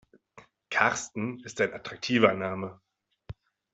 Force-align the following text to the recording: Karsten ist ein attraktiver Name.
Karsten 0.71 1.41
ist 1.43 1.61
ein 1.61 1.75
attraktiver 1.75 2.33
Name. 2.33 2.81